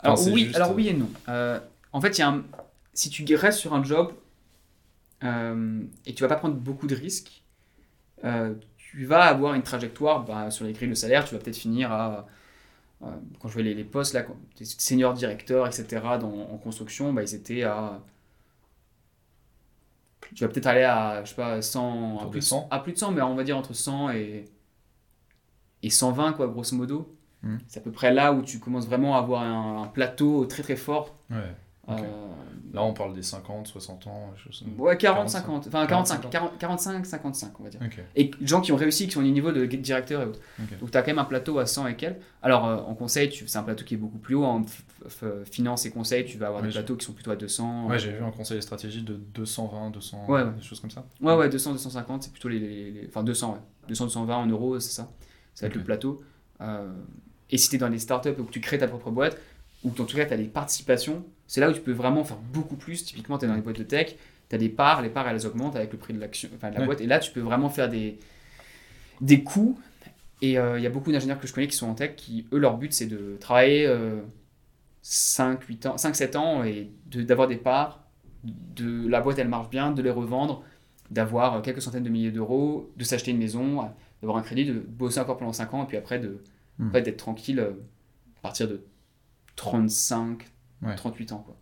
[0.00, 1.10] Alors oui, juste- alors oui et non.
[1.28, 1.58] Euh,
[1.92, 2.44] en fait, y a un-
[2.94, 4.12] si tu restes sur un job
[5.24, 7.42] euh, et que tu vas pas prendre beaucoup de risques,
[8.24, 11.24] euh, tu vas avoir une trajectoire bah, sur les grilles de salaire.
[11.24, 12.26] Tu vas peut-être finir à
[13.04, 13.06] euh,
[13.40, 16.18] quand je vois les, les postes là, quand- des seniors directeurs, etc.
[16.18, 18.00] Dans, en construction, bah, ils étaient à
[20.34, 22.68] tu vas peut-être aller à je sais pas 100 Autour à plus, de 100.
[22.70, 24.44] à plus de 100 mais on va dire entre 100 et
[25.82, 27.15] et 120 quoi grosso modo
[27.46, 27.58] Mhm.
[27.68, 30.62] c'est à peu près là où tu commences vraiment à avoir un, un plateau très
[30.62, 31.36] très fort Ouais.
[31.88, 32.00] Ok.
[32.00, 32.02] Euh,
[32.72, 34.32] Là, on parle des 50, 60 ans.
[34.34, 35.38] des choses- ouais 40 45.
[35.38, 38.00] 50 enfin 40, 45 40, 45 55 on va dire Ok.
[38.16, 40.78] et gens qui ont réussi qui sont au niveau de directeur et autres Ok.
[40.80, 43.30] donc tu as quand même un plateau à 100 et quelques alors euh, en conseil
[43.30, 46.36] tu- c'est un plateau qui est beaucoup plus haut en f- finance et conseil tu
[46.38, 48.56] vas avoir Ouais, des plateaux qui sont plutôt à 200 Ouais, j'ai vu un conseil
[48.56, 50.50] de stratégie de 220, 200, Ouais, ouais.
[50.56, 51.04] des choses comme ça.
[51.22, 53.60] Ouais, ouais, 200, 250, c'est plutôt les, les- les- Enfin, 200, ouais.
[53.88, 55.08] 200, 220 en euros, c'est ça.
[55.54, 56.20] Ça va être le plateau.
[57.50, 59.38] Euh, et si tu es dans des startups ou que tu crées ta propre boîte,
[59.84, 62.24] ou que en tout cas tu as des participations, c'est là où tu peux vraiment
[62.24, 63.04] faire beaucoup plus.
[63.04, 64.16] Typiquement, tu es dans les boîtes de tech,
[64.48, 66.74] tu as des parts, les parts elles augmentent avec le prix de, l'action, enfin, de
[66.74, 66.86] la Ouais.
[66.86, 68.18] boîte, et là tu peux vraiment faire des,
[69.20, 69.78] des coûts.
[70.42, 72.46] Et euh, il y a beaucoup d'ingénieurs que je connais qui sont en tech qui,
[72.52, 74.20] eux, leur but c'est de travailler euh,
[75.02, 78.04] 5, 8 ans, 5, 7 ans et de- d'avoir des parts,
[78.44, 80.62] de la boîte elle marche bien, de les revendre,
[81.10, 83.88] d'avoir quelques centaines de milliers d'euros, de s'acheter une maison,
[84.20, 86.42] d'avoir un crédit, de bosser encore pendant 5 ans et puis après de
[86.80, 87.72] En fait, d'être tranquille euh,
[88.38, 88.84] à partir de
[89.56, 90.46] 35,
[90.82, 90.94] Ouais.
[90.94, 91.38] 38 ans.
[91.38, 91.56] quoi.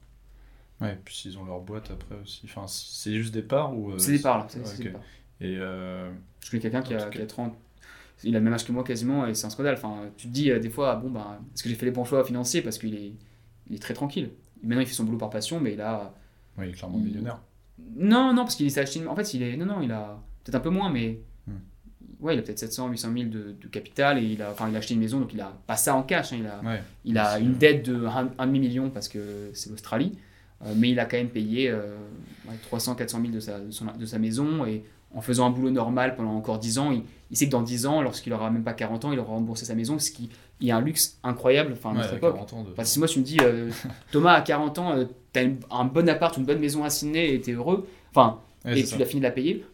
[0.80, 2.42] Ouais, puis s'ils ont leur boîte après aussi.
[2.46, 3.92] Enfin, c'est juste des parts ou.
[3.92, 4.44] euh, c'est des parts là.
[4.44, 4.82] ouais, c'est ok.
[4.82, 5.02] des parts.
[5.40, 5.56] Et.
[5.58, 7.54] euh, Je connais quelqu'un qui a, qui a 30.
[8.24, 9.74] il a le même âge que moi quasiment et c'est un scandale.
[9.74, 12.24] Enfin, tu te dis des fois, bon, ben, est-ce que j'ai fait les bons choix
[12.24, 12.60] financiers?
[12.60, 13.12] Parce qu'il est,
[13.68, 14.30] il est très tranquille.
[14.64, 16.12] Maintenant, il fait son boulot par passion, mais là.
[16.58, 17.40] Oui, il est clairement millionnaire.
[17.96, 19.06] Non, non, parce qu'il s'est acheté.
[19.06, 19.56] En fait, il est.
[19.56, 21.20] Non, non, il a peut-être un peu moins, mais.
[22.24, 24.74] Ouais, il a peut-être 700, 800 000 de, de, capital et il a, enfin, il
[24.74, 26.32] a acheté une maison, donc il a pas ça en cash.
[26.32, 30.18] Hein, il a, il a une dette de 1,5 million parce que c'est l'Australie,
[30.64, 31.96] euh, mais il a quand même payé euh,
[32.62, 34.84] 300, 400 000 de sa, de, son, de sa maison et
[35.14, 37.86] en faisant un boulot normal pendant encore 10 ans, il, il sait que dans 10
[37.86, 40.30] ans, lorsqu'il aura même pas 40 ans, il aura remboursé sa maison, ce qui
[40.62, 41.72] est un luxe incroyable.
[41.72, 42.36] Enfin, à notre époque.
[42.84, 43.70] si moi tu me dis, euh,
[44.12, 45.44] Thomas, à 40 ans, euh, tu as
[45.76, 48.96] un bon appart, une bonne maison à Sydney et tu es heureux, enfin, et tu
[48.98, 49.64] l'as fini de la payer,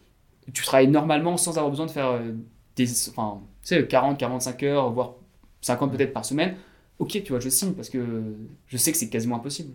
[0.53, 2.31] tu travailles normalement sans avoir besoin de faire euh,
[2.75, 5.15] des, enfin, tu sais, 40, 45 heures, voire
[5.61, 6.55] 50 peut-être par semaine.
[6.99, 8.35] Ok, tu vois, je signe parce que
[8.67, 9.73] je sais que c'est quasiment impossible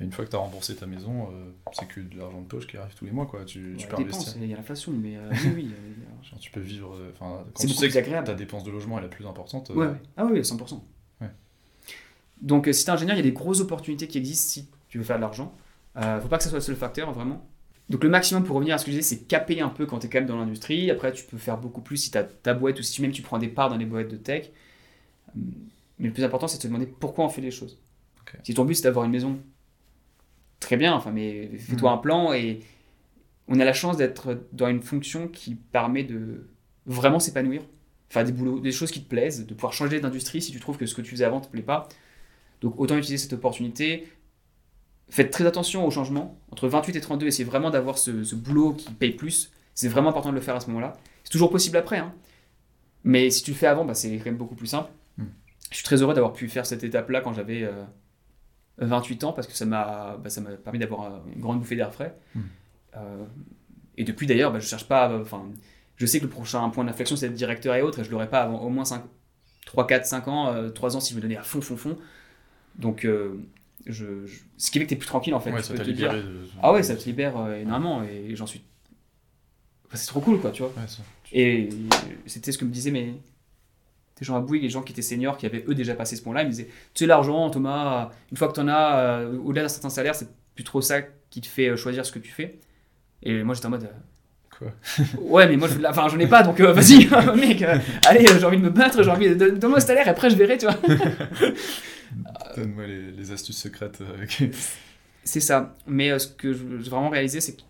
[0.00, 2.66] une fois que tu as remboursé ta maison, euh, c'est que de l'argent de poche
[2.66, 3.26] qui arrive tous les mois.
[3.26, 3.44] Quoi.
[3.44, 4.32] Tu, tu peux investir.
[4.36, 5.70] Il y a l'inflation, mais euh, oui,
[6.22, 6.96] Genre, tu peux vivre.
[7.18, 9.70] Quand tu sais que ta dépense de logement est la plus importante.
[9.70, 10.80] Ouais, Ah oui, 100%.
[12.40, 14.96] Donc, si tu es ingénieur, il y a des grosses opportunités qui existent si tu
[14.96, 15.54] veux faire de l'argent.
[15.94, 17.46] faut pas que ça soit le seul facteur, vraiment.
[17.90, 19.98] Donc, le maximum pour revenir à ce que je disais, c'est caper un peu quand
[19.98, 20.90] tu es quand même dans l'industrie.
[20.90, 23.20] Après, tu peux faire beaucoup plus si tu as ta boîte ou si même tu
[23.20, 24.50] prends des parts dans les boîtes de tech.
[25.34, 27.78] Mais le plus important, c'est de te demander pourquoi on fait les choses.
[28.44, 29.40] Si ton but, c'est d'avoir une maison
[30.60, 31.94] très bien, enfin, mais fais-toi mm.
[31.94, 32.60] un plan et
[33.48, 36.48] on a la chance d'être dans une fonction qui permet de
[36.86, 37.62] vraiment s'épanouir,
[38.08, 40.76] faire des boulots, des choses qui te plaisent, de pouvoir changer d'industrie si tu trouves
[40.76, 41.88] que ce que tu faisais avant te plaît pas.
[42.60, 44.06] Donc autant utiliser cette opportunité.
[45.10, 46.38] Faites très attention au changement.
[46.50, 49.52] Entre 28 et 32, essayez vraiment d'avoir ce, boulot qui paye plus.
[49.74, 50.94] C'est vraiment important de le faire à ce moment-là.
[51.24, 51.98] C'est toujours possible après.
[51.98, 52.14] Hein.
[53.04, 54.90] Mais si tu le fais avant, bah, c'est quand même beaucoup plus simple.
[55.18, 55.24] Mm.
[55.70, 57.84] Je suis très heureux d'avoir pu faire cette étape-là quand j'avais euh,
[58.78, 60.30] 28 ans parce que ça m'a bah,
[60.62, 62.14] permis d'avoir une grande bouffée d'air frais.
[62.34, 62.40] Hmm.
[62.96, 63.24] Euh,
[63.96, 65.12] et depuis d'ailleurs, bah, je cherche pas.
[65.20, 65.44] Enfin,
[65.96, 68.28] je sais que le prochain point d'inflexion c'est d'être directeur et autres, et je l'aurai
[68.28, 69.02] pas avant au moins 5,
[69.66, 71.98] 3, 4, 5 ans, 3 euh, ans si je me donnais à fond, fond, fond.
[72.76, 73.38] Donc, euh,
[73.86, 75.52] je, ce qui fait que tu es plus tranquille en fait.
[75.52, 75.90] Ouais, ça te.
[76.62, 78.62] Ah ouais, ça te libère énormément et j'en suis.
[79.92, 80.72] c'est trop cool quoi, tu vois.
[81.32, 81.68] Et
[82.26, 83.14] c'était ce que me disait mais
[84.20, 86.22] des gens à Bouygues, les gens qui étaient seniors, qui avaient eux déjà passé ce
[86.22, 89.38] point-là, ils me disaient Tu sais, l'argent, Thomas, une fois que tu en as, euh,
[89.38, 92.18] au-delà d'un certain salaire, c'est plus trop ça qui te fait euh, choisir ce que
[92.18, 92.58] tu fais.
[93.22, 93.90] Et moi, j'étais en mode.
[94.62, 97.64] Euh, Quoi Ouais, mais moi, je, enfin, j'en ai pas, donc vas-y, mec,
[98.06, 99.50] allez, j'ai envie de me battre, j'ai envie de.
[99.50, 100.76] Donne-moi ce salaire, et après, je verrai, tu vois.
[102.56, 104.02] Donne-moi les, astuces secrètes.
[105.24, 105.76] c'est ça.
[105.86, 107.62] Mais ce que j'ai vraiment réalisé, c'est que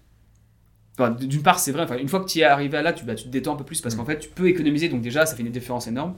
[1.09, 3.25] d'une part, c'est vrai, une fois que tu es arrivé à là, tu, bah, tu
[3.25, 4.07] te détends un peu plus parce qu'en mm.
[4.07, 6.17] fait, tu peux économiser, donc déjà, ça fait une différence énorme.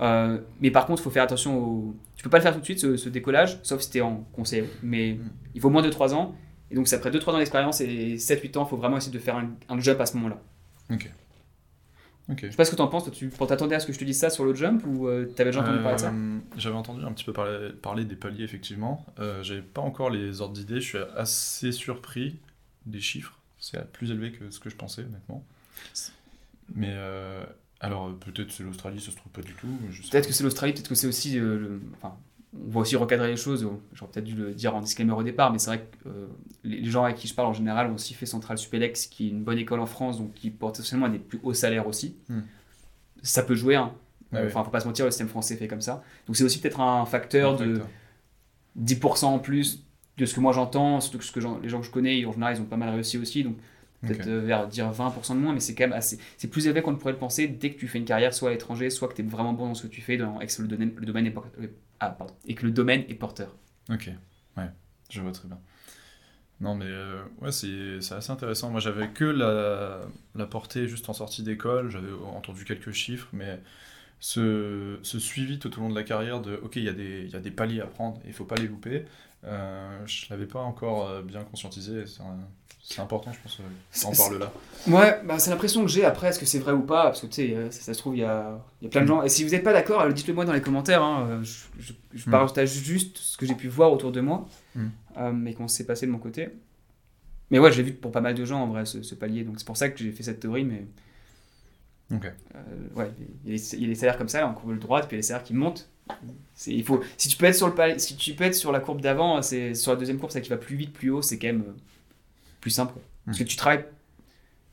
[0.00, 1.96] Euh, mais par contre, il faut faire attention au.
[2.16, 4.24] Tu peux pas le faire tout de suite, ce, décollage, sauf si tu es en
[4.32, 4.64] conseil.
[4.82, 5.30] Mais mm.
[5.54, 6.34] il faut moins de 3 ans.
[6.70, 9.18] Et donc, c'est après 2-3 ans d'expérience et 7-8 ans, il faut vraiment essayer de
[9.18, 10.40] faire un, un jump à ce moment-là.
[10.90, 11.10] Ok.
[12.28, 13.10] Je sais pas ce que tu en penses.
[13.10, 15.42] Tu t'attendais à ce que je te dise ça sur le jump ou euh, tu
[15.42, 18.16] avais déjà entendu parler de ça euh, J'avais entendu un petit peu parler, parler des
[18.16, 19.04] paliers, effectivement.
[19.18, 20.80] Euh, J'avais pas encore les ordres d'idées.
[20.80, 22.38] Je suis assez surpris
[22.86, 23.38] des chiffres.
[23.58, 25.44] C'est plus élevé que ce que je pensais, honnêtement.
[26.74, 27.44] Mais euh,
[27.80, 29.68] alors, peut-être c'est l'Australie, ça se trouve pas du tout.
[30.10, 31.38] Peut-être que c'est l'Australie, peut-être que c'est aussi.
[31.38, 32.16] Euh, enfin,
[32.54, 33.68] on va aussi recadrer les choses.
[33.92, 36.26] J'aurais peut-être dû le dire en disclaimer au départ, mais c'est vrai que euh,
[36.62, 39.30] les gens avec qui je parle en général ont aussi fait Central Supelex, qui est
[39.30, 42.16] une bonne école en France, donc qui porte potentiellement des plus hauts salaires aussi.
[42.28, 42.40] Hmm.
[43.22, 43.92] Ça peut jouer, hein.
[44.32, 46.02] Enfin, faut pas se mentir, le système français fait comme ça.
[46.26, 47.80] Donc c'est aussi peut-être un facteur de
[48.80, 49.84] 10% en plus
[50.16, 52.32] de ce que moi j'entends, surtout que, ce que les gens que je connais, en
[52.32, 53.44] général, ils ont pas mal réussi aussi.
[53.44, 53.56] Donc,
[54.06, 56.18] peut-être euh, vers dire 20% de moins, mais c'est quand même assez.
[56.36, 58.50] C'est plus élevé qu'on ne pourrait le penser dès que tu fais une carrière soit
[58.50, 60.46] à l'étranger, soit que tu es vraiment bon dans ce que tu fais dans, et,
[60.46, 61.66] que le domaine, le domaine est euh,
[62.00, 63.54] ah, et que le domaine est porteur.
[63.90, 64.10] Ok,
[64.56, 64.68] ouais,
[65.10, 65.58] je vois très bien.
[66.60, 68.70] Non, mais euh, ouais, c'est assez intéressant.
[68.70, 70.00] Moi, j'avais que la,
[70.34, 73.60] la portée juste en sortie d'école, j'avais entendu quelques chiffres, mais
[74.20, 77.26] ce, ce, suivi tout au long de la carrière de ok, il y, a des,
[77.26, 79.04] y a des paliers à prendre, il faut pas les louper.
[79.46, 82.04] Euh, je l'avais pas encore euh, bien conscientisé.
[82.86, 84.52] C'est important, je pense, euh, d'en parler là.
[84.88, 86.04] Ouais, bah, c'est l'impression que j'ai.
[86.04, 88.20] Après, est-ce que c'est vrai ou pas Parce que tu sais, ça, se trouve, il
[88.20, 89.08] y a, y a, plein de mm.
[89.08, 89.22] gens.
[89.22, 91.02] Et si vous n'êtes pas d'accord, dites-le moi dans les commentaires.
[91.02, 91.42] Hein.
[91.42, 92.30] Je, je, mm.
[92.30, 94.88] partage juste ce que j'ai pu voir autour de moi, mm.
[95.32, 96.48] mais qu'on s'est passé de mon côté.
[97.50, 99.44] Mais ouais, j'ai vu pour pas mal de gens en vrai ce, palier.
[99.44, 100.64] Donc c'est pour ça que j'ai fait cette théorie.
[100.64, 100.86] Mais.
[102.14, 102.30] Ok.
[102.96, 103.10] ouais,
[103.46, 105.22] il y, a les, salaires comme ça, en courbe droite, puis il y a les
[105.22, 105.88] salaires qui montent.
[106.66, 109.00] Il faut, si tu peux être sur le si tu peux être sur la courbe
[109.00, 111.48] d'avant, c'est sur la deuxième courbe, ça qui va plus vite, plus haut, c'est quand
[111.48, 111.76] même euh,
[112.60, 112.94] plus simple.
[113.26, 113.84] Parce que tu travailles,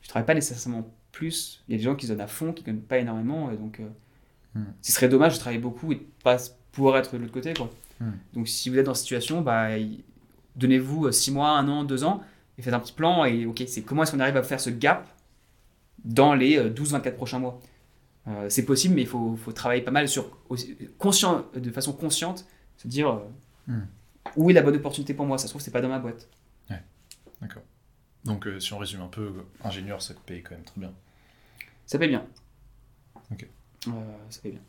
[0.00, 1.62] tu travailles pas nécessairement plus.
[1.68, 3.80] Il y a des gens qui donnent à fond, qui gagnent pas énormément, et donc
[3.80, 6.36] euh, ce serait dommage de travailler beaucoup et de pas
[6.70, 7.70] pouvoir être de l'autre côté, quoi.
[8.32, 9.68] Donc si vous êtes dans cette situation, bah,
[10.56, 12.22] donnez-vous 6 euh, mois, 1 an, 2 ans,
[12.58, 14.70] et faites un petit plan, et ok, c'est comment est-ce qu'on arrive à faire ce
[14.70, 15.08] gap
[16.04, 17.60] dans les 12-24 prochains mois?
[18.48, 20.38] C'est possible, mais il faut, faut, travailler pas mal sur,
[20.98, 23.20] conscient, de façon consciente, se dire
[23.66, 23.80] hmm.
[24.36, 25.38] où est la bonne opportunité pour moi?
[25.38, 26.28] Ça se trouve, c'est pas dans ma boîte.
[26.70, 26.82] Ouais,
[27.40, 27.62] d'accord.
[28.24, 29.32] Donc, si on résume un peu,
[29.64, 30.92] ingénieur, ça paye quand même très bien.
[31.86, 32.24] Ça paye bien.
[33.32, 33.48] Ok.
[34.30, 34.60] ça paye bien.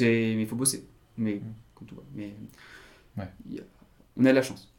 [0.00, 0.88] Mais il faut bosser.
[1.18, 1.52] Mais, hmm.
[1.74, 2.34] comme tout Mais
[4.16, 4.72] on a de la chance.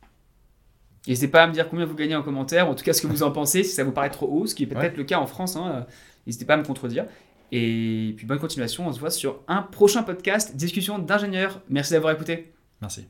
[1.07, 3.07] N'hésitez pas à me dire combien vous gagnez en commentaire, en tout cas ce que
[3.07, 5.19] vous en pensez, si ça vous paraît trop haut, ce qui est peut-être le cas
[5.19, 5.55] en France.
[5.55, 5.85] Hein,
[6.25, 7.05] n'hésitez pas à me contredire.
[7.55, 11.61] Et puis bonne continuation, on se voit sur un prochain podcast, discussion d'ingénieurs.
[11.69, 12.51] Merci d'avoir écouté.
[12.81, 13.05] Merci.